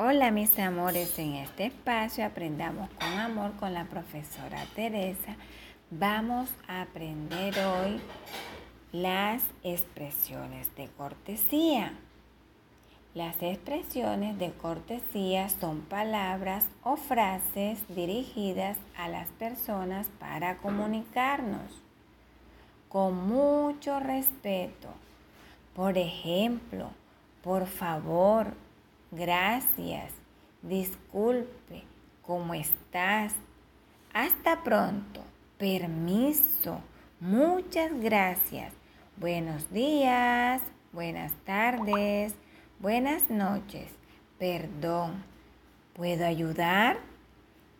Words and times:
Hola 0.00 0.30
mis 0.30 0.56
amores, 0.60 1.18
en 1.18 1.34
este 1.34 1.66
espacio 1.66 2.24
aprendamos 2.24 2.88
con 2.90 3.18
amor 3.18 3.56
con 3.56 3.74
la 3.74 3.86
profesora 3.86 4.64
Teresa. 4.76 5.34
Vamos 5.90 6.50
a 6.68 6.82
aprender 6.82 7.52
hoy 7.58 8.00
las 8.92 9.42
expresiones 9.64 10.72
de 10.76 10.86
cortesía. 10.86 11.94
Las 13.12 13.42
expresiones 13.42 14.38
de 14.38 14.52
cortesía 14.52 15.48
son 15.48 15.80
palabras 15.80 16.68
o 16.84 16.94
frases 16.94 17.80
dirigidas 17.88 18.78
a 18.96 19.08
las 19.08 19.26
personas 19.30 20.06
para 20.20 20.58
comunicarnos 20.58 21.82
con 22.88 23.26
mucho 23.26 23.98
respeto. 23.98 24.90
Por 25.74 25.98
ejemplo, 25.98 26.90
por 27.42 27.66
favor, 27.66 28.54
Gracias. 29.10 30.12
Disculpe. 30.62 31.84
¿Cómo 32.22 32.54
estás? 32.54 33.34
Hasta 34.12 34.62
pronto. 34.62 35.22
Permiso. 35.56 36.80
Muchas 37.20 37.92
gracias. 38.00 38.72
Buenos 39.16 39.72
días. 39.72 40.62
Buenas 40.92 41.32
tardes. 41.44 42.34
Buenas 42.78 43.30
noches. 43.30 43.90
Perdón. 44.38 45.24
¿Puedo 45.94 46.26
ayudar? 46.26 46.98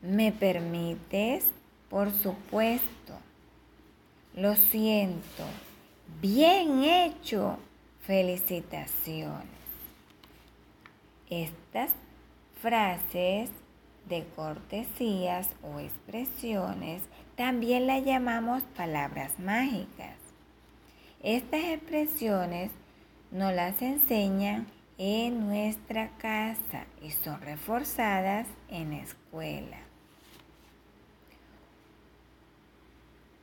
¿Me 0.03 0.33
permites? 0.33 1.49
Por 1.89 2.11
supuesto. 2.11 3.15
Lo 4.35 4.57
siento. 4.57 5.45
Bien 6.21 6.83
hecho. 6.83 7.59
Felicitaciones. 8.01 9.68
Estas 11.31 11.91
frases 12.63 13.51
de 14.09 14.25
cortesías 14.35 15.49
o 15.63 15.79
expresiones 15.79 17.03
también 17.37 17.87
las 17.87 18.05
llamamos 18.05 18.63
palabras 18.77 19.39
mágicas. 19.39 20.17
Estas 21.23 21.65
expresiones 21.65 22.71
nos 23.31 23.53
las 23.53 23.83
enseñan 23.83 24.67
en 24.97 25.47
nuestra 25.47 26.09
casa 26.17 26.87
y 27.03 27.11
son 27.11 27.41
reforzadas 27.41 28.47
en 28.69 28.91
la 28.91 28.99
escuela. 28.99 29.79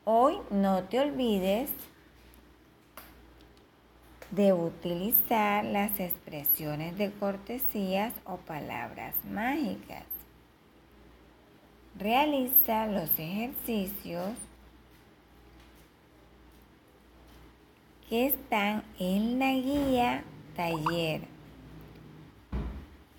Hoy 0.03 0.38
no 0.49 0.83
te 0.83 0.99
olvides 0.99 1.71
de 4.31 4.53
utilizar 4.53 5.63
las 5.63 5.99
expresiones 5.99 6.97
de 6.97 7.11
cortesías 7.11 8.13
o 8.25 8.37
palabras 8.37 9.15
mágicas. 9.25 10.03
Realiza 11.97 12.87
los 12.87 13.09
ejercicios 13.17 14.33
que 18.09 18.27
están 18.27 18.83
en 18.99 19.39
la 19.39 19.51
guía 19.53 20.23
taller. 20.55 21.21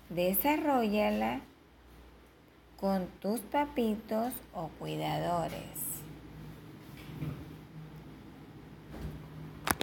Desarrollala 0.09 1.41
con 2.79 3.07
tus 3.19 3.39
papitos 3.41 4.33
o 4.53 4.69
cuidadores. 4.79 5.96